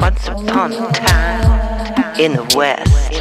[0.00, 3.14] Once upon a time in the West,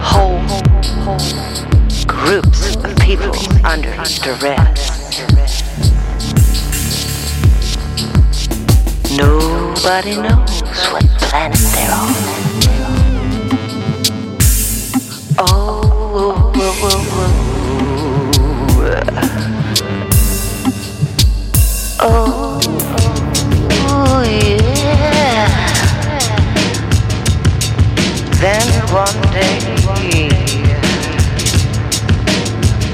[0.00, 0.40] whole
[2.06, 3.32] groups of people
[3.64, 3.92] under
[4.22, 4.96] duress.
[9.16, 12.95] Nobody knows what planet they're on.
[21.98, 22.60] Oh,
[24.22, 25.48] yeah.
[28.38, 29.58] Then one day,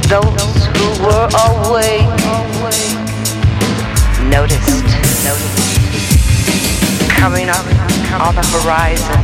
[0.08, 2.06] those who were awake
[4.30, 4.70] noticed,
[5.24, 5.62] noticed
[7.10, 7.66] coming up
[8.20, 9.22] on the horizon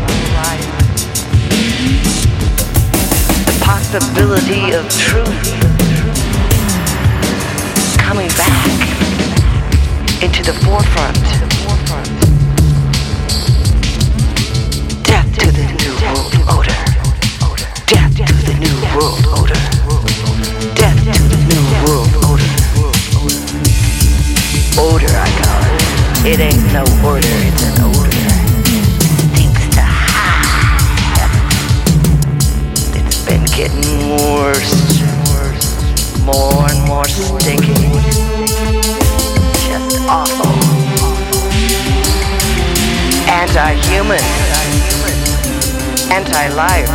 [3.47, 5.78] the possibility of truth
[10.23, 11.17] into the forefront.
[15.05, 16.75] Death to the new world order.
[17.87, 19.55] Death to the new world order.
[20.75, 22.51] Death to the new world order.
[24.91, 25.83] Order, I call it.
[26.27, 28.25] It ain't no order, it's an order.
[29.37, 31.31] Things to hide.
[32.97, 34.88] It's been getting worse.
[44.11, 45.17] Anti-human.
[46.11, 46.89] Anti-life.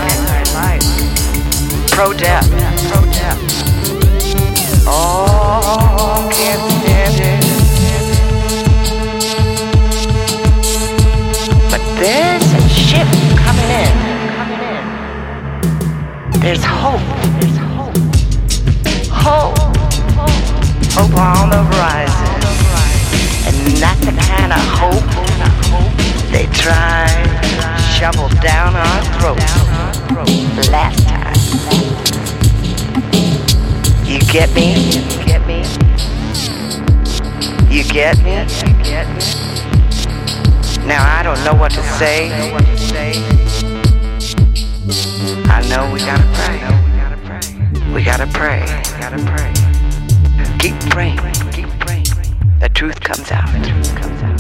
[1.92, 2.50] Pro-death.
[4.88, 7.44] Oh, can't stand it.
[11.70, 12.62] But there's a
[13.70, 13.96] in.
[14.36, 14.82] Coming in.
[16.42, 17.02] There's hope.
[17.40, 17.98] There's hope.
[19.12, 19.58] Hope.
[20.94, 22.33] Hope on the horizon.
[30.70, 31.34] Last time.
[34.06, 34.74] You get me?
[34.92, 35.64] You get me?
[37.74, 38.34] You get me?
[38.68, 39.24] You get me?
[40.86, 42.32] Now I don't know what to say.
[45.46, 46.60] I know we gotta pray.
[47.94, 48.62] We gotta pray.
[48.62, 49.54] We gotta pray.
[50.60, 51.18] Keep praying.
[51.54, 52.06] Keep praying.
[52.60, 53.50] The truth comes out.
[53.54, 54.33] The truth comes out.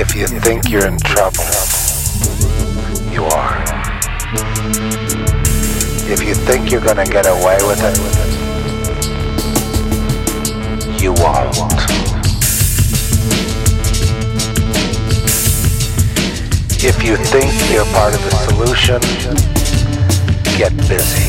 [0.00, 1.42] If you think you're in trouble,
[3.10, 3.64] you are.
[6.06, 7.98] If you think you're gonna get away with it,
[11.02, 11.56] you won't.
[16.80, 19.00] If you think you're part of the solution,
[20.56, 21.26] get busy.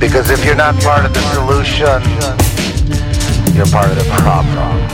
[0.00, 2.45] Because if you're not part of the solution,
[3.66, 4.88] you're part of the problem.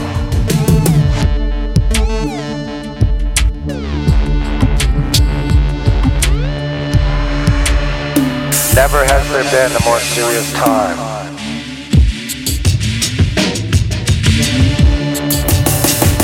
[8.75, 10.97] Never has there been a more serious time.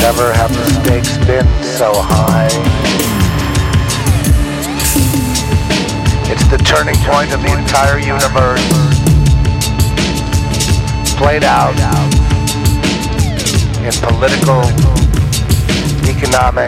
[0.01, 2.47] Never have the stakes been so high.
[6.31, 8.65] It's the turning point of the entire universe.
[11.17, 12.18] Played out
[13.85, 14.61] in political,
[16.09, 16.67] economic,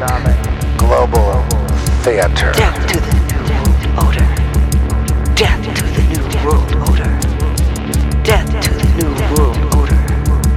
[0.77, 1.43] global
[2.03, 2.51] theater.
[2.53, 4.27] Death to the new world order.
[5.35, 7.11] Death to the new world order.
[8.23, 9.99] Death to the new world order.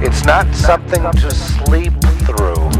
[0.05, 1.93] It's not something to sleep
[2.25, 2.71] through.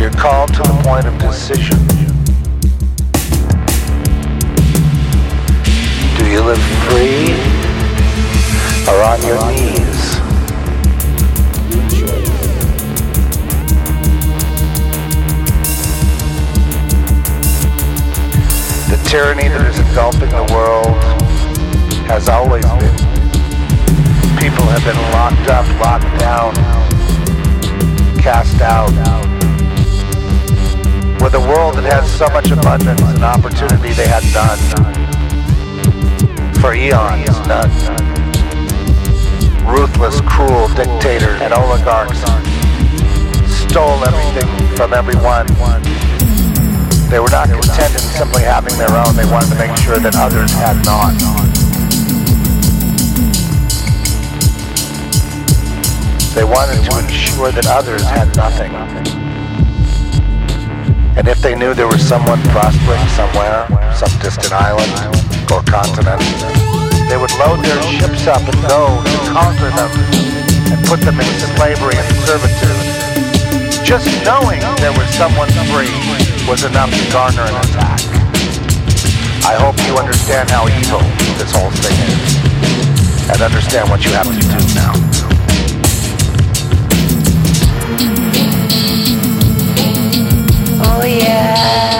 [0.00, 1.78] You're called to the point of decision.
[6.18, 7.34] Do you live free
[8.88, 9.83] or on your knees?
[19.14, 20.90] Tyranny that is engulfing the world
[22.10, 22.98] has always been.
[24.42, 26.50] People have been locked up, locked down,
[28.18, 28.90] cast out.
[31.22, 34.58] With a world that has so much abundance and opportunity, they had none.
[36.58, 37.70] For eons, none.
[39.62, 42.18] Ruthless, cruel dictators and oligarchs
[43.62, 45.46] stole everything from everyone.
[47.14, 49.14] They were not content in simply having their own.
[49.14, 51.14] They wanted to make sure that others had not.
[56.34, 58.74] They wanted to ensure that others had nothing.
[61.14, 63.62] And if they knew there was someone prospering somewhere,
[63.94, 64.90] some distant island
[65.54, 66.18] or continent,
[67.06, 69.90] they would load their ships up and go to conquer them
[70.66, 73.13] and put them into slavery and servitude.
[73.84, 75.92] Just knowing there was someone free
[76.48, 78.00] was enough to garner an attack.
[79.44, 81.00] I hope you understand how evil
[81.38, 84.94] this whole thing is, and understand what you have to do now.
[90.82, 91.93] Oh yeah.